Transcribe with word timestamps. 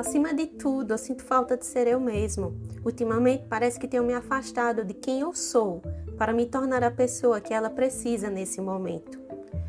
Acima 0.00 0.32
de 0.32 0.46
tudo, 0.46 0.94
eu 0.94 0.98
sinto 0.98 1.22
falta 1.22 1.58
de 1.58 1.66
ser 1.66 1.86
eu 1.86 2.00
mesmo. 2.00 2.58
Ultimamente 2.82 3.44
parece 3.46 3.78
que 3.78 3.86
tenho 3.86 4.02
me 4.02 4.14
afastado 4.14 4.82
de 4.82 4.94
quem 4.94 5.20
eu 5.20 5.34
sou 5.34 5.82
para 6.16 6.32
me 6.32 6.46
tornar 6.46 6.82
a 6.82 6.90
pessoa 6.90 7.38
que 7.38 7.52
ela 7.52 7.68
precisa 7.68 8.30
nesse 8.30 8.62
momento. 8.62 9.20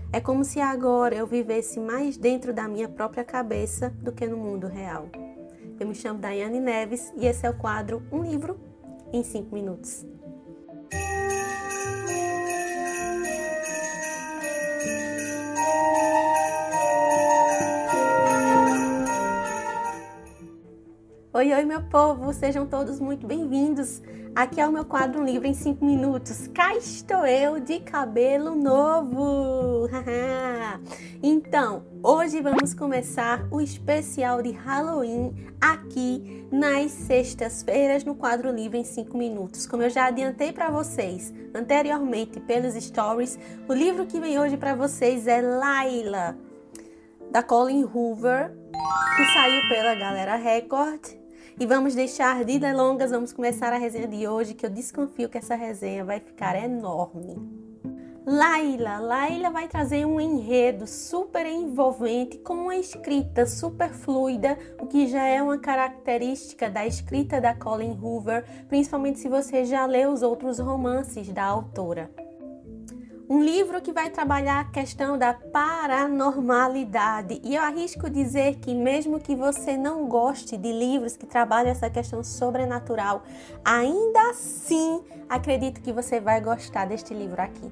É 0.09 0.21
como 0.21 0.46
se 0.46 0.62
agora 0.62 1.13
eu 1.13 1.28
vivesse 1.28 1.81
mais 1.81 2.16
dentro 2.16 2.54
da 2.54 2.66
minha 2.66 2.88
própria 2.88 3.25
cabeça 3.25 3.89
do 3.89 4.13
que 4.13 4.25
no 4.25 4.38
mundo 4.38 4.67
real. 4.67 5.09
Eu 5.77 5.86
me 5.86 5.94
chamo 5.94 6.17
Daiane 6.17 6.61
Neves 6.61 7.11
e 7.18 7.25
esse 7.25 7.45
é 7.45 7.50
o 7.50 7.57
quadro 7.57 8.02
Um 8.09 8.23
Livro 8.23 8.57
em 9.11 9.23
5 9.23 9.54
Minutos. 9.54 10.05
Oi, 21.34 21.53
oi, 21.53 21.63
meu 21.63 21.81
povo, 21.84 22.34
sejam 22.34 22.67
todos 22.67 22.99
muito 22.99 23.26
bem-vindos. 23.26 24.02
Aqui 24.35 24.59
é 24.59 24.67
o 24.67 24.71
meu 24.71 24.84
quadro 24.84 25.21
Um 25.21 25.23
Livro 25.23 25.48
em 25.48 25.54
5 25.54 25.85
Minutos. 25.85 26.48
Cá 26.48 26.76
estou 26.76 27.26
eu 27.26 27.57
de 27.57 27.80
cabelo 27.80 28.54
novo. 28.54 29.88
então, 31.23 31.85
hoje 32.04 32.41
vamos 32.41 32.73
começar 32.73 33.48
o 33.49 33.62
especial 33.62 34.41
de 34.41 34.52
Halloween 34.52 35.34
aqui 35.62 36.45
nas 36.52 36.91
sextas-feiras 36.91 38.04
no 38.04 38.13
quadro 38.13 38.52
Livro 38.52 38.76
em 38.76 38.84
5 38.84 39.18
Minutos. 39.18 39.66
Como 39.66 39.84
eu 39.84 39.90
já 39.90 40.07
adiantei 40.07 40.52
para 40.52 40.70
vocês 40.70 41.34
anteriormente 41.55 42.41
pelos 42.41 42.73
stories, 42.73 43.40
o 43.70 43.73
livro 43.73 44.05
que 44.05 44.20
vem 44.20 44.38
hoje 44.38 44.57
para 44.57 44.76
vocês 44.76 45.27
é 45.27 45.40
Laila, 45.40 46.38
da 47.32 47.41
Colin 47.41 47.85
Hoover, 47.85 48.52
que 49.16 49.26
saiu 49.34 49.70
pela 49.70 49.96
Galera 49.96 50.35
Record 50.35 51.21
e 51.60 51.66
vamos 51.66 51.96
deixar 51.96 52.44
de 52.44 52.57
delongas, 52.57 53.12
vamos 53.12 53.34
começar 53.34 53.71
a 53.74 53.77
resenha 53.77 54.07
de 54.07 54.27
hoje, 54.27 54.54
que 54.54 54.66
eu 54.66 54.70
desconfio 54.70 55.30
que 55.30 55.38
essa 55.38 55.55
resenha 55.55 56.04
vai 56.04 56.20
ficar 56.20 56.55
enorme. 56.55 57.35
Laila, 58.26 58.99
Laila 58.99 59.49
vai 59.49 59.68
trazer 59.68 60.05
um 60.05 60.21
enredo 60.21 60.85
super 60.85 61.43
envolvente 61.46 62.38
com 62.38 62.54
uma 62.54 62.76
escrita 62.76 63.48
super 63.48 63.90
fluida, 63.90 64.58
o 64.80 64.85
que 64.85 65.08
já 65.08 65.25
é 65.25 65.41
uma 65.41 65.58
característica 65.58 66.69
da 66.69 66.85
escrita 66.85 67.41
da 67.41 67.56
Colin 67.56 67.97
Hoover, 68.00 68.46
principalmente 68.68 69.19
se 69.19 69.28
você 69.28 69.66
já 69.66 69.88
leu 69.88 70.12
os 70.12 70.22
outros 70.22 70.59
romances 70.59 71.30
da 71.30 71.44
autora. 71.44 72.12
Um 73.31 73.41
livro 73.41 73.81
que 73.81 73.94
vai 73.94 74.09
trabalhar 74.09 74.59
a 74.59 74.66
questão 74.66 75.18
da 75.18 75.34
paranormalidade. 75.34 77.40
E 77.46 77.56
eu 77.56 77.62
arrisco 77.62 78.09
dizer 78.09 78.56
que, 78.56 78.75
mesmo 78.75 79.22
que 79.22 79.38
você 79.38 79.78
não 79.78 80.06
goste 80.06 80.57
de 80.57 80.69
livros 80.69 81.16
que 81.16 81.25
trabalham 81.25 81.72
essa 81.72 81.90
questão 81.90 82.25
sobrenatural, 82.25 83.24
ainda 83.63 84.31
assim 84.31 85.02
acredito 85.29 85.79
que 85.79 85.94
você 85.94 86.19
vai 86.19 86.41
gostar 86.41 86.84
deste 86.84 87.13
livro 87.13 87.41
aqui. 87.41 87.72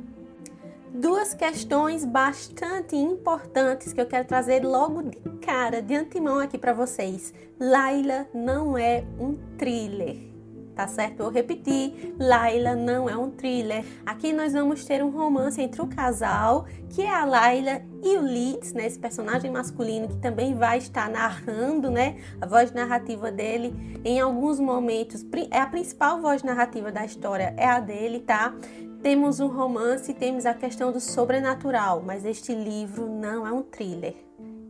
Duas 0.93 1.33
questões 1.33 2.05
bastante 2.05 2.95
importantes 2.95 3.91
que 3.91 3.99
eu 3.99 4.05
quero 4.05 4.25
trazer 4.25 4.65
logo 4.65 5.03
de 5.03 5.17
cara, 5.41 5.81
de 5.81 5.93
antemão 5.93 6.39
aqui 6.39 6.57
para 6.57 6.71
vocês. 6.71 7.33
Laila 7.59 8.25
não 8.33 8.77
é 8.77 9.03
um 9.19 9.35
thriller 9.57 10.28
tá 10.79 10.87
certo? 10.87 11.23
Vou 11.23 11.29
repetir, 11.29 12.15
Laila 12.17 12.73
não 12.73 13.09
é 13.09 13.17
um 13.17 13.29
thriller. 13.29 13.83
Aqui 14.05 14.31
nós 14.31 14.53
vamos 14.53 14.85
ter 14.85 15.03
um 15.03 15.09
romance 15.09 15.61
entre 15.61 15.81
o 15.81 15.87
casal, 15.87 16.67
que 16.89 17.01
é 17.01 17.13
a 17.13 17.25
Laila 17.25 17.81
e 18.01 18.15
o 18.15 18.21
Leeds, 18.21 18.71
né, 18.71 18.85
esse 18.85 18.97
personagem 18.97 19.51
masculino 19.51 20.07
que 20.07 20.15
também 20.19 20.55
vai 20.55 20.77
estar 20.77 21.09
narrando, 21.09 21.91
né, 21.91 22.15
a 22.39 22.45
voz 22.45 22.71
narrativa 22.71 23.29
dele 23.29 23.99
em 24.05 24.21
alguns 24.21 24.57
momentos. 24.57 25.25
É 25.51 25.59
a 25.59 25.67
principal 25.67 26.21
voz 26.21 26.43
narrativa 26.43 26.93
da 26.93 27.03
história 27.03 27.53
é 27.57 27.65
a 27.65 27.81
dele, 27.81 28.21
tá? 28.21 28.55
Temos 29.03 29.41
um 29.41 29.47
romance, 29.47 30.13
temos 30.13 30.45
a 30.45 30.53
questão 30.53 30.93
do 30.93 31.01
sobrenatural, 31.01 32.01
mas 32.05 32.23
este 32.23 32.55
livro 32.55 33.05
não 33.09 33.45
é 33.45 33.51
um 33.51 33.63
thriller. 33.63 34.15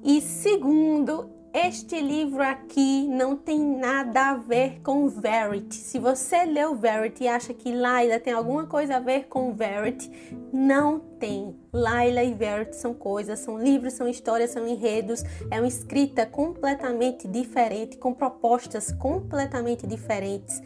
E 0.03 0.22
segundo, 0.22 1.29
este 1.53 1.99
livro 1.99 2.43
aqui 2.43 3.07
não 3.07 3.35
tem 3.35 3.59
nada 3.59 4.29
a 4.29 4.33
ver 4.35 4.81
com 4.81 5.07
Verity. 5.07 5.75
Se 5.75 5.97
você 5.97 6.45
leu 6.45 6.75
Verity 6.75 7.23
e 7.23 7.27
acha 7.27 7.53
que 7.55 7.71
Laila 7.71 8.19
tem 8.19 8.33
alguma 8.33 8.67
coisa 8.67 8.97
a 8.97 8.99
ver 8.99 9.25
com 9.27 9.53
Verity, 9.53 10.11
não 10.53 10.99
tem. 10.99 11.55
Laila 11.73 12.23
e 12.23 12.33
Verity 12.35 12.75
são 12.75 12.93
coisas, 12.93 13.39
são 13.39 13.57
livros, 13.57 13.93
são 13.93 14.07
histórias, 14.07 14.51
são 14.51 14.67
enredos. 14.67 15.23
É 15.49 15.59
uma 15.59 15.67
escrita 15.67 16.23
completamente 16.23 17.27
diferente, 17.27 17.97
com 17.97 18.13
propostas 18.13 18.91
completamente 18.91 19.88
diferentes. 19.88 20.61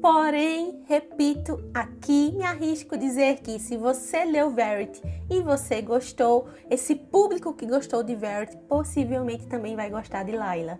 Porém, 0.00 0.82
repito 0.86 1.58
aqui, 1.72 2.32
me 2.32 2.44
arrisco 2.44 2.96
dizer 2.96 3.40
que 3.40 3.58
se 3.58 3.76
você 3.76 4.24
leu 4.24 4.50
Verity 4.50 5.00
e 5.30 5.40
você 5.40 5.80
gostou, 5.80 6.48
esse 6.70 6.94
público 6.94 7.54
que 7.54 7.66
gostou 7.66 8.02
de 8.02 8.14
Verity 8.14 8.56
possivelmente 8.68 9.46
também 9.46 9.74
vai 9.74 9.90
gostar 9.90 10.22
de 10.22 10.32
Laila. 10.32 10.78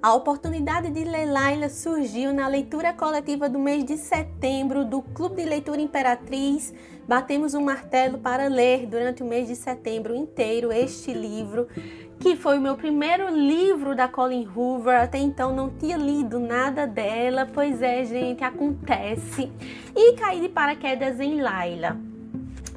A 0.00 0.14
oportunidade 0.14 0.90
de 0.92 1.02
ler 1.02 1.26
Laila 1.26 1.68
surgiu 1.68 2.32
na 2.32 2.46
leitura 2.46 2.92
coletiva 2.92 3.48
do 3.48 3.58
mês 3.58 3.84
de 3.84 3.96
setembro 3.96 4.84
do 4.84 5.02
Clube 5.02 5.42
de 5.42 5.48
Leitura 5.48 5.80
Imperatriz. 5.80 6.72
Batemos 7.08 7.52
um 7.52 7.64
martelo 7.64 8.16
para 8.18 8.46
ler 8.46 8.86
durante 8.86 9.24
o 9.24 9.26
mês 9.26 9.48
de 9.48 9.56
setembro 9.56 10.14
inteiro 10.14 10.70
este 10.70 11.12
livro 11.12 11.66
que 12.20 12.36
foi 12.36 12.58
o 12.58 12.60
meu 12.60 12.76
primeiro 12.76 13.28
livro 13.28 13.96
da 13.96 14.06
Colin 14.06 14.46
Hoover. 14.46 15.00
Até 15.02 15.18
então 15.18 15.52
não 15.52 15.68
tinha 15.68 15.96
lido 15.96 16.38
nada 16.38 16.86
dela. 16.86 17.48
Pois 17.52 17.82
é, 17.82 18.04
gente, 18.04 18.44
acontece. 18.44 19.50
E 19.96 20.12
caí 20.12 20.40
de 20.40 20.48
paraquedas 20.48 21.18
em 21.18 21.40
Laila. 21.40 22.07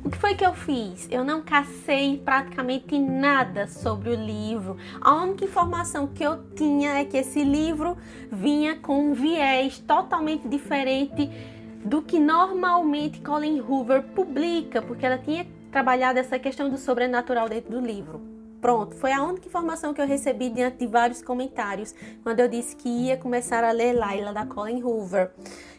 O 0.04 0.10
que 0.10 0.18
foi 0.18 0.34
que 0.34 0.44
eu 0.44 0.54
fiz? 0.54 1.08
Eu 1.12 1.24
não 1.24 1.44
cacei 1.44 2.18
praticamente 2.18 2.98
nada 2.98 3.68
sobre 3.68 4.10
o 4.10 4.16
livro. 4.16 4.76
A 5.00 5.14
única 5.14 5.46
informação 5.46 6.08
que 6.08 6.24
eu 6.24 6.44
tinha 6.56 7.00
é 7.00 7.06
que 7.06 7.18
esse 7.18 7.44
livro 7.44 7.96
vinha 8.32 8.76
com 8.76 9.12
um 9.12 9.14
viés 9.14 9.78
totalmente 9.78 10.48
diferente 10.48 11.30
do 11.86 12.02
que 12.02 12.20
normalmente 12.20 13.22
Colin 13.22 13.62
Hoover 13.62 14.02
publica, 14.02 14.82
porque 14.82 15.06
ela 15.06 15.20
tinha 15.20 15.46
trabalhado 15.72 16.18
essa 16.18 16.40
questão 16.40 16.68
do 16.68 16.80
sobrenatural 16.80 17.48
dentro 17.48 17.72
do 17.72 17.80
livro. 17.80 18.31
Pronto, 18.62 18.96
foi 18.96 19.12
a 19.12 19.24
única 19.24 19.48
informação 19.48 19.92
que 19.92 20.00
eu 20.00 20.06
recebi 20.06 20.48
diante 20.50 20.78
de 20.78 20.88
vários 20.88 21.24
comentários 21.24 21.96
quando 22.22 22.40
eu 22.42 22.48
disse 22.48 22.76
que 22.76 22.88
ia 22.88 23.18
começar 23.18 23.64
a 23.64 23.72
ler 23.72 23.94
Laila 23.94 24.32
da 24.32 24.46
Colin 24.46 24.84
Hoover. 24.84 25.32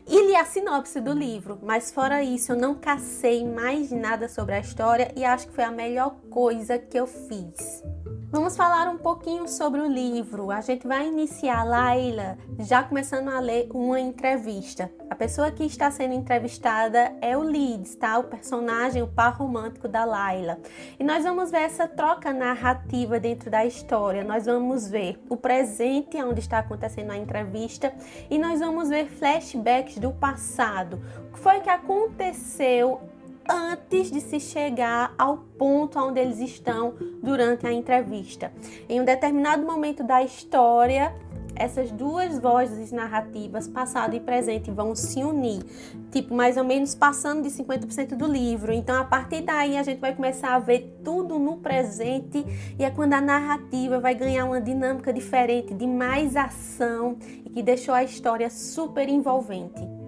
E 0.05 0.27
li 0.27 0.35
a 0.35 0.45
sinopse 0.45 1.01
do 1.01 1.13
livro, 1.13 1.61
mas 1.63 1.93
fora 1.93 2.25
isso 2.25 2.53
eu 2.53 2.57
não 2.57 2.75
cacei 2.75 3.47
mais 3.47 3.93
nada 3.93 4.29
sobre 4.29 4.57
a 4.57 4.59
história 4.59 5.13
e 5.15 5.25
acho 5.25 5.47
que 5.47 5.55
foi 5.55 5.63
a 5.63 5.71
melhor 5.71 6.17
coisa 6.29 6.77
que 6.77 6.99
eu 6.99 7.07
fiz. 7.07 7.85
Vamos 8.33 8.57
falar 8.57 8.89
um 8.89 8.97
pouquinho 8.97 9.47
sobre 9.47 9.79
o 9.79 9.87
livro. 9.87 10.51
A 10.51 10.63
gente 10.63 10.87
vai 10.87 11.07
iniciar 11.07 11.65
Laila 11.65 12.39
já 12.61 12.83
começando 12.83 13.29
a 13.29 13.39
ler 13.39 13.69
uma 13.75 14.01
entrevista. 14.01 14.91
A 15.11 15.15
pessoa 15.15 15.51
que 15.51 15.65
está 15.65 15.91
sendo 15.91 16.15
entrevistada 16.15 17.15
é 17.21 17.37
o 17.37 17.43
Leeds, 17.43 17.95
tá? 17.95 18.19
O 18.19 18.25
personagem, 18.25 19.03
o 19.03 19.07
par 19.07 19.37
romântico 19.37 19.87
da 19.87 20.07
Laila. 20.07 20.59
E 20.99 21.05
nós 21.05 21.25
vamos 21.25 21.51
ver 21.51 21.61
essa 21.61 21.87
troca 21.87 22.33
narrativa 22.33 22.72
dentro 23.21 23.51
da 23.51 23.65
história. 23.65 24.25
Nós 24.25 24.47
vamos 24.47 24.89
ver 24.89 25.23
o 25.29 25.37
presente, 25.37 26.17
onde 26.23 26.41
está 26.41 26.59
acontecendo 26.59 27.11
a 27.11 27.17
entrevista, 27.17 27.93
e 28.31 28.39
nós 28.39 28.61
vamos 28.61 28.89
ver 28.89 29.07
flashbacks 29.07 29.99
do 29.99 30.13
passado. 30.13 31.01
O 31.29 31.33
que 31.33 31.39
foi 31.39 31.61
que 31.61 31.71
aconteceu 31.71 33.01
antes 33.49 34.11
de 34.11 34.21
se 34.21 34.39
chegar 34.39 35.15
ao 35.19 35.39
ponto 35.59 35.99
onde 35.99 36.21
eles 36.21 36.39
estão 36.39 36.95
durante 37.23 37.67
a 37.67 37.73
entrevista. 37.73 38.53
Em 38.89 39.01
um 39.01 39.05
determinado 39.05 39.65
momento 39.65 40.05
da 40.05 40.23
história, 40.23 41.15
essas 41.55 41.91
duas 41.91 42.39
vozes 42.39 42.93
narrativas, 42.93 43.69
passado 43.69 44.15
e 44.15 44.21
presente, 44.21 44.71
vão 44.71 44.95
se 44.95 45.23
unir, 45.23 45.63
tipo, 46.11 46.35
mais 46.35 46.57
ou 46.57 46.65
menos 46.65 46.95
passando 46.95 47.43
de 47.43 47.51
50% 47.51 48.17
do 48.17 48.27
livro. 48.27 48.73
Então, 48.73 49.01
a 49.01 49.05
partir 49.05 49.43
daí, 49.43 49.77
a 49.77 49.83
gente 49.83 50.01
vai 50.01 50.15
começar 50.15 50.55
a 50.55 50.59
ver 50.59 50.99
tudo 51.05 51.39
no 51.39 51.59
presente, 51.59 52.45
e 52.79 52.85
é 52.85 52.91
quando 52.91 53.13
a 53.13 53.21
narrativa 53.21 54.01
vai 54.01 54.15
ganhar 54.15 54.45
uma 54.45 54.61
dinâmica 54.61 55.13
diferente, 55.13 55.75
de 55.75 55.87
mais 55.87 56.37
ação, 56.37 57.17
e 57.45 57.51
que 57.51 57.63
deixou 57.63 57.95
a 57.95 58.03
história 58.03 58.51
super 58.51 59.09
envolvente. 59.09 60.02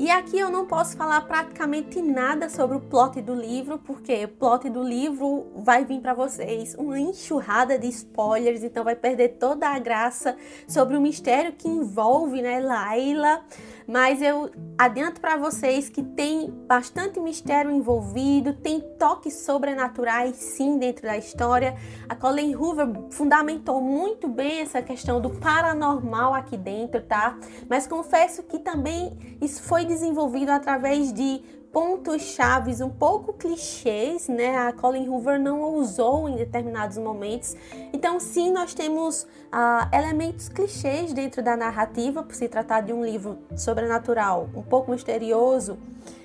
E 0.00 0.10
aqui 0.10 0.38
eu 0.38 0.48
não 0.50 0.64
posso 0.64 0.96
falar 0.96 1.20
praticamente 1.26 2.00
nada 2.00 2.48
sobre 2.48 2.74
o 2.74 2.80
plot 2.80 3.20
do 3.20 3.34
livro, 3.34 3.78
porque 3.78 4.24
o 4.24 4.28
plot 4.28 4.70
do 4.70 4.82
livro 4.82 5.52
vai 5.56 5.84
vir 5.84 6.00
para 6.00 6.14
vocês 6.14 6.74
uma 6.74 6.98
enxurrada 6.98 7.78
de 7.78 7.86
spoilers, 7.88 8.64
então 8.64 8.82
vai 8.82 8.96
perder 8.96 9.36
toda 9.38 9.68
a 9.68 9.78
graça 9.78 10.38
sobre 10.66 10.96
o 10.96 11.02
mistério 11.02 11.52
que 11.52 11.68
envolve, 11.68 12.40
né, 12.40 12.60
Laila. 12.60 13.44
Mas 13.86 14.22
eu 14.22 14.50
adianto 14.78 15.20
para 15.20 15.36
vocês 15.36 15.88
que 15.88 16.00
tem 16.02 16.48
bastante 16.48 17.18
mistério 17.18 17.72
envolvido, 17.72 18.54
tem 18.54 18.80
toques 18.98 19.34
sobrenaturais 19.40 20.36
sim 20.36 20.78
dentro 20.78 21.02
da 21.02 21.18
história. 21.18 21.76
A 22.08 22.14
Colleen 22.14 22.54
Hoover 22.54 22.86
fundamentou 23.10 23.80
muito 23.80 24.28
bem 24.28 24.60
essa 24.60 24.80
questão 24.80 25.20
do 25.20 25.30
paranormal 25.30 26.32
aqui 26.34 26.56
dentro, 26.56 27.02
tá? 27.02 27.36
Mas 27.68 27.86
confesso 27.88 28.44
que 28.44 28.60
também 28.60 29.36
isso 29.42 29.60
foi 29.64 29.84
desenvolvido 29.90 30.50
através 30.50 31.12
de 31.12 31.42
pontos 31.72 32.22
chaves 32.22 32.80
um 32.80 32.88
pouco 32.88 33.32
clichês, 33.32 34.28
né? 34.28 34.56
A 34.56 34.72
Colin 34.72 35.08
Hoover 35.08 35.40
não 35.40 35.74
usou 35.74 36.28
em 36.28 36.36
determinados 36.36 36.96
momentos. 36.96 37.56
Então, 37.92 38.18
sim, 38.20 38.52
nós 38.52 38.72
temos 38.72 39.22
uh, 39.22 39.94
elementos 39.94 40.48
clichês 40.48 41.12
dentro 41.12 41.42
da 41.42 41.56
narrativa, 41.56 42.22
por 42.22 42.34
se 42.34 42.48
tratar 42.48 42.82
de 42.82 42.92
um 42.92 43.04
livro 43.04 43.38
sobrenatural, 43.56 44.48
um 44.54 44.62
pouco 44.62 44.90
misterioso. 44.90 45.76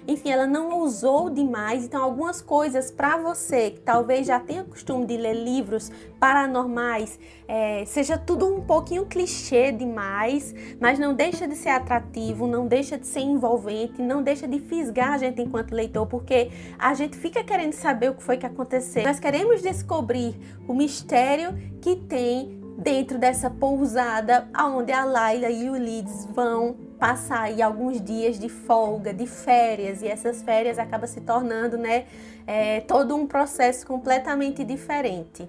Enfim, 0.07 0.29
ela 0.29 0.45
não 0.45 0.79
usou 0.81 1.29
demais. 1.29 1.85
Então, 1.85 2.03
algumas 2.03 2.41
coisas 2.41 2.91
para 2.91 3.17
você 3.17 3.71
que 3.71 3.79
talvez 3.79 4.27
já 4.27 4.39
tenha 4.39 4.63
costume 4.63 5.05
de 5.05 5.17
ler 5.17 5.33
livros 5.33 5.91
paranormais, 6.19 7.19
é, 7.47 7.83
seja 7.85 8.17
tudo 8.17 8.47
um 8.47 8.61
pouquinho 8.61 9.05
clichê 9.05 9.71
demais, 9.71 10.53
mas 10.79 10.97
não 10.97 11.13
deixa 11.13 11.47
de 11.47 11.55
ser 11.55 11.69
atrativo, 11.69 12.47
não 12.47 12.67
deixa 12.67 12.97
de 12.97 13.05
ser 13.05 13.21
envolvente, 13.21 14.01
não 14.01 14.23
deixa 14.23 14.47
de 14.47 14.59
fisgar 14.59 15.13
a 15.13 15.17
gente 15.17 15.41
enquanto 15.41 15.73
leitor, 15.73 16.05
porque 16.07 16.51
a 16.77 16.93
gente 16.93 17.17
fica 17.17 17.43
querendo 17.43 17.73
saber 17.73 18.09
o 18.09 18.15
que 18.15 18.23
foi 18.23 18.37
que 18.37 18.45
aconteceu. 18.45 19.03
Nós 19.03 19.19
queremos 19.19 19.61
descobrir 19.61 20.35
o 20.67 20.73
mistério 20.73 21.55
que 21.81 21.95
tem 21.95 22.64
dentro 22.77 23.17
dessa 23.17 23.49
pousada 23.49 24.47
onde 24.59 24.91
a 24.91 25.05
Laila 25.05 25.49
e 25.49 25.69
o 25.69 25.73
Leeds 25.73 26.25
vão 26.25 26.75
passar 26.99 27.43
aí 27.43 27.61
alguns 27.61 28.01
dias 28.01 28.39
de 28.39 28.49
folga, 28.49 29.13
de 29.13 29.25
férias, 29.25 30.01
e 30.01 30.07
essas 30.07 30.41
férias 30.41 30.77
acaba 30.77 31.07
se 31.07 31.21
tornando, 31.21 31.77
né, 31.77 32.05
é, 32.45 32.81
todo 32.81 33.15
um 33.15 33.25
processo 33.25 33.85
completamente 33.85 34.63
diferente. 34.63 35.47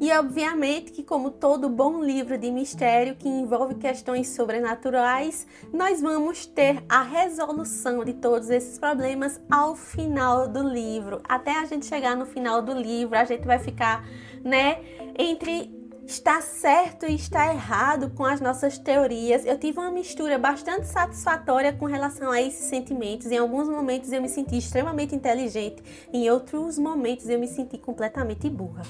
E 0.00 0.12
obviamente 0.12 0.92
que, 0.92 1.02
como 1.02 1.30
todo 1.30 1.68
bom 1.68 2.02
livro 2.02 2.38
de 2.38 2.50
mistério 2.52 3.16
que 3.16 3.28
envolve 3.28 3.74
questões 3.74 4.28
sobrenaturais, 4.28 5.44
nós 5.72 6.00
vamos 6.00 6.46
ter 6.46 6.84
a 6.88 7.02
resolução 7.02 8.04
de 8.04 8.12
todos 8.12 8.48
esses 8.48 8.78
problemas 8.78 9.40
ao 9.50 9.74
final 9.74 10.46
do 10.46 10.62
livro. 10.62 11.20
Até 11.28 11.58
a 11.58 11.64
gente 11.64 11.86
chegar 11.86 12.16
no 12.16 12.26
final 12.26 12.62
do 12.62 12.72
livro, 12.72 13.16
a 13.16 13.24
gente 13.24 13.44
vai 13.44 13.58
ficar, 13.58 14.06
né, 14.44 14.78
entre 15.18 15.81
está 16.06 16.40
certo 16.40 17.06
e 17.06 17.14
está 17.14 17.52
errado 17.52 18.10
com 18.10 18.24
as 18.24 18.40
nossas 18.40 18.78
teorias. 18.78 19.44
Eu 19.44 19.58
tive 19.58 19.78
uma 19.78 19.90
mistura 19.90 20.38
bastante 20.38 20.86
satisfatória 20.86 21.72
com 21.72 21.86
relação 21.86 22.30
a 22.30 22.40
esses 22.40 22.66
sentimentos. 22.66 23.30
Em 23.30 23.38
alguns 23.38 23.68
momentos 23.68 24.12
eu 24.12 24.20
me 24.20 24.28
senti 24.28 24.58
extremamente 24.58 25.14
inteligente, 25.14 25.82
em 26.12 26.30
outros 26.30 26.78
momentos 26.78 27.28
eu 27.28 27.38
me 27.38 27.48
senti 27.48 27.78
completamente 27.78 28.48
burra. 28.48 28.82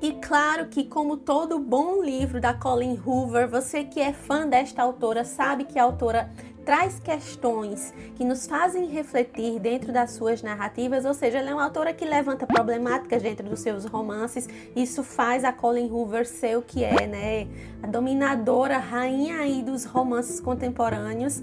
E 0.00 0.12
claro 0.12 0.66
que, 0.66 0.84
como 0.84 1.16
todo 1.16 1.58
bom 1.58 2.02
livro 2.02 2.38
da 2.38 2.52
Colleen 2.52 3.00
Hoover, 3.04 3.48
você 3.48 3.82
que 3.82 3.98
é 3.98 4.12
fã 4.12 4.46
desta 4.46 4.82
autora 4.82 5.24
sabe 5.24 5.64
que 5.64 5.78
a 5.78 5.82
autora 5.82 6.30
traz 6.66 6.98
questões 6.98 7.94
que 8.16 8.24
nos 8.24 8.48
fazem 8.48 8.86
refletir 8.86 9.60
dentro 9.60 9.92
das 9.92 10.10
suas 10.10 10.42
narrativas, 10.42 11.04
ou 11.04 11.14
seja, 11.14 11.38
ela 11.38 11.50
é 11.50 11.54
uma 11.54 11.62
autora 11.62 11.94
que 11.94 12.04
levanta 12.04 12.44
problemáticas 12.44 13.22
dentro 13.22 13.48
dos 13.48 13.60
seus 13.60 13.84
romances. 13.84 14.48
Isso 14.74 15.04
faz 15.04 15.44
a 15.44 15.52
Colleen 15.52 15.88
Hoover 15.92 16.26
ser 16.26 16.58
o 16.58 16.62
que 16.62 16.82
é, 16.82 17.06
né? 17.06 17.46
A 17.80 17.86
dominadora, 17.86 18.78
rainha 18.78 19.38
aí 19.38 19.62
dos 19.62 19.84
romances 19.84 20.40
contemporâneos. 20.40 21.40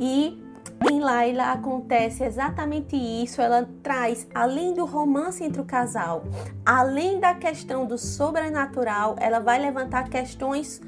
E 0.00 0.42
em 0.90 1.00
Laila 1.00 1.52
acontece 1.52 2.24
exatamente 2.24 2.96
isso. 2.96 3.42
Ela 3.42 3.68
traz, 3.82 4.26
além 4.34 4.72
do 4.72 4.86
romance 4.86 5.44
entre 5.44 5.60
o 5.60 5.66
casal, 5.66 6.24
além 6.64 7.20
da 7.20 7.34
questão 7.34 7.84
do 7.84 7.98
sobrenatural, 7.98 9.16
ela 9.18 9.38
vai 9.38 9.58
levantar 9.58 10.08
questões 10.08 10.80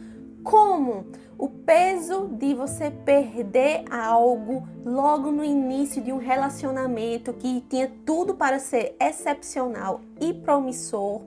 como 0.43 1.07
o 1.39 1.49
peso 1.49 2.29
de 2.33 2.53
você 2.53 2.91
perder 2.91 3.85
algo 3.91 4.67
logo 4.85 5.31
no 5.31 5.45
início 5.45 6.03
de 6.03 6.13
um 6.13 6.19
relacionamento 6.19 7.33
que 7.33 7.61
tinha 7.69 7.91
tudo 8.05 8.35
para 8.35 8.59
ser 8.59 8.97
excepcional 9.01 10.01
e 10.21 10.35
promissor. 10.35 11.23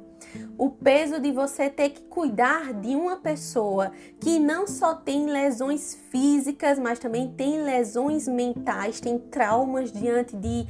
O 0.57 0.69
peso 0.69 1.19
de 1.19 1.31
você 1.31 1.69
ter 1.69 1.89
que 1.89 2.01
cuidar 2.03 2.73
de 2.73 2.95
uma 2.95 3.17
pessoa 3.17 3.91
que 4.19 4.39
não 4.39 4.67
só 4.67 4.93
tem 4.93 5.25
lesões 5.25 5.95
físicas, 6.09 6.77
mas 6.77 6.99
também 6.99 7.31
tem 7.31 7.63
lesões 7.63 8.27
mentais, 8.27 8.99
tem 8.99 9.17
traumas 9.17 9.91
diante 9.91 10.35
de 10.35 10.67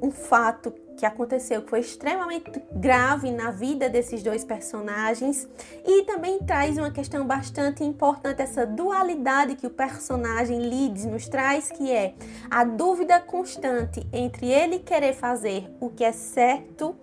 um 0.00 0.10
fato 0.10 0.70
que 1.02 1.06
aconteceu 1.06 1.60
que 1.62 1.68
foi 1.68 1.80
extremamente 1.80 2.62
grave 2.70 3.32
na 3.32 3.50
vida 3.50 3.88
desses 3.88 4.22
dois 4.22 4.44
personagens. 4.44 5.48
E 5.84 6.04
também 6.04 6.38
traz 6.38 6.78
uma 6.78 6.92
questão 6.92 7.26
bastante 7.26 7.82
importante 7.82 8.40
essa 8.40 8.64
dualidade 8.64 9.56
que 9.56 9.66
o 9.66 9.70
personagem 9.70 10.60
Leeds 10.60 11.04
nos 11.04 11.26
traz 11.26 11.72
que 11.72 11.90
é 11.90 12.14
a 12.48 12.62
dúvida 12.62 13.18
constante 13.18 14.06
entre 14.12 14.48
ele 14.48 14.78
querer 14.78 15.12
fazer 15.12 15.68
o 15.80 15.90
que 15.90 16.04
é 16.04 16.12
certo 16.12 16.94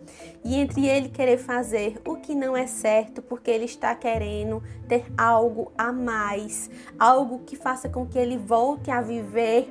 e 0.45 0.56
entre 0.56 0.88
ele 0.88 1.10
querer 1.10 1.38
fazer 1.38 2.02
o 2.07 2.16
que 2.16 2.34
não 2.34 2.56
é 2.56 2.68
certo 2.68 3.22
porque 3.22 3.52
ele 3.52 3.66
está 3.66 3.94
querendo 3.95 4.63
ter 4.88 5.04
algo 5.18 5.74
a 5.78 5.92
mais, 5.92 6.69
algo 6.98 7.40
que 7.40 7.57
faça 7.57 7.90
com 7.90 8.06
que 8.06 8.18
ele 8.18 8.38
volte 8.38 8.90
a 8.90 9.02
viver 9.02 9.69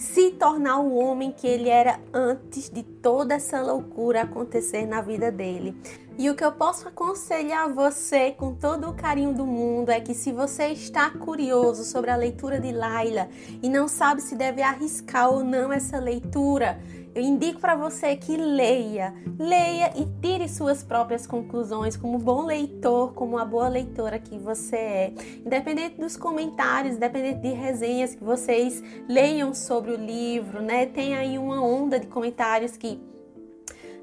se 0.00 0.30
tornar 0.30 0.78
o 0.78 0.94
homem 0.94 1.30
que 1.30 1.46
ele 1.46 1.68
era 1.68 2.00
antes 2.10 2.70
de 2.70 2.82
toda 2.82 3.34
essa 3.34 3.60
loucura 3.60 4.22
acontecer 4.22 4.86
na 4.86 5.02
vida 5.02 5.30
dele. 5.30 5.76
E 6.16 6.30
o 6.30 6.34
que 6.34 6.42
eu 6.42 6.52
posso 6.52 6.88
aconselhar 6.88 7.70
você 7.70 8.30
com 8.30 8.54
todo 8.54 8.88
o 8.88 8.94
carinho 8.94 9.34
do 9.34 9.44
mundo 9.44 9.90
é 9.90 10.00
que 10.00 10.14
se 10.14 10.32
você 10.32 10.68
está 10.68 11.10
curioso 11.10 11.84
sobre 11.84 12.10
a 12.10 12.16
leitura 12.16 12.58
de 12.58 12.72
Laila 12.72 13.28
e 13.62 13.68
não 13.68 13.86
sabe 13.86 14.22
se 14.22 14.34
deve 14.34 14.62
arriscar 14.62 15.30
ou 15.30 15.44
não 15.44 15.70
essa 15.70 15.98
leitura, 15.98 16.80
eu 17.14 17.22
indico 17.22 17.60
para 17.60 17.74
você 17.74 18.14
que 18.14 18.36
leia, 18.36 19.14
leia 19.38 19.92
e 19.96 20.06
tire 20.22 20.48
suas 20.48 20.82
próprias 20.82 21.26
conclusões 21.26 21.96
como 21.96 22.18
bom 22.18 22.44
leitor, 22.44 23.12
como 23.14 23.36
a 23.36 23.44
boa 23.44 23.68
leitora 23.68 24.18
que 24.18 24.38
você 24.38 24.76
é. 24.76 25.12
Independente 25.44 26.00
dos 26.00 26.16
comentários, 26.16 26.96
independente 26.96 27.40
de 27.40 27.52
resenhas 27.52 28.14
que 28.14 28.22
vocês 28.22 28.82
leiam 29.08 29.52
sobre 29.52 29.90
o 29.90 29.96
livro, 29.96 30.62
né? 30.62 30.86
Tem 30.86 31.16
aí 31.16 31.36
uma 31.36 31.60
onda 31.60 31.98
de 31.98 32.06
comentários 32.06 32.76
que 32.76 33.00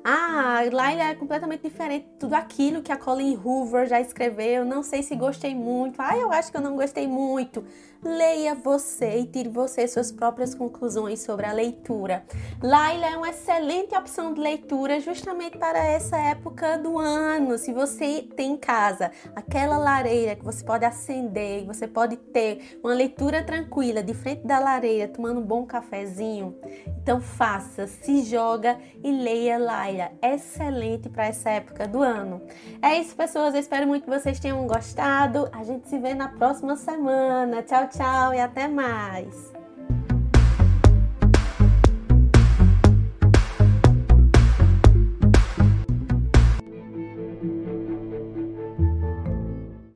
ah, 0.10 0.62
Laila 0.72 1.04
é 1.04 1.16
completamente 1.16 1.64
diferente 1.64 2.06
de 2.06 2.14
tudo 2.20 2.34
aquilo 2.34 2.82
que 2.82 2.94
a 2.94 2.96
Colleen 2.96 3.38
Hoover 3.44 3.88
já 3.88 4.00
escreveu. 4.00 4.64
Não 4.64 4.82
sei 4.82 5.04
se 5.04 5.14
gostei 5.18 5.54
muito. 5.54 6.02
Ah, 6.02 6.16
eu 6.16 6.32
acho 6.32 6.50
que 6.50 6.56
eu 6.56 6.62
não 6.62 6.78
gostei 6.78 7.06
muito. 7.06 7.66
Leia 8.04 8.56
você 8.56 9.20
e 9.20 9.26
tire 9.26 9.50
você 9.50 9.88
suas 9.88 10.12
próprias 10.12 10.54
conclusões 10.54 11.20
sobre 11.22 11.46
a 11.46 11.52
leitura. 11.52 12.24
Laila 12.62 13.08
é 13.08 13.18
uma 13.18 13.30
excelente 13.30 13.96
opção 13.96 14.34
de 14.34 14.40
leitura 14.40 15.00
justamente 15.00 15.58
para 15.58 15.80
essa 15.80 16.18
época 16.18 16.78
do 16.78 16.98
ano. 16.98 17.58
Se 17.58 17.74
você 17.74 18.28
tem 18.36 18.54
em 18.54 18.58
casa 18.58 19.12
aquela 19.36 19.78
lareira 19.78 20.36
que 20.36 20.44
você 20.44 20.64
pode 20.64 20.86
acender, 20.86 21.66
você 21.66 21.88
pode 21.88 22.18
ter 22.18 22.80
uma 22.84 22.94
leitura 22.94 23.44
tranquila 23.44 24.04
de 24.04 24.14
frente 24.14 24.46
da 24.46 24.60
lareira, 24.60 25.08
tomando 25.08 25.40
um 25.40 25.44
bom 25.44 25.66
cafezinho, 25.66 26.56
então 27.02 27.22
faça, 27.22 27.88
se 27.88 28.24
joga 28.24 28.78
e 29.04 29.12
leia 29.12 29.58
Laila. 29.58 30.12
Excelente 30.22 31.10
para 31.10 31.28
essa 31.28 31.50
época 31.50 31.88
do 31.88 32.02
ano. 32.02 32.42
É 32.82 32.98
isso, 32.98 33.16
pessoas. 33.16 33.54
Eu 33.54 33.60
espero 33.60 33.88
muito 33.88 34.04
que 34.04 34.10
vocês 34.10 34.40
tenham 34.40 34.66
gostado. 34.68 35.50
A 35.52 35.64
gente 35.64 35.88
se 35.88 35.98
vê 35.98 36.14
na 36.14 36.28
próxima 36.28 36.76
semana. 36.76 37.64
Tchau, 37.64 37.87
tchau 37.88 38.34
e 38.34 38.40
até 38.40 38.68
mais. 38.68 39.57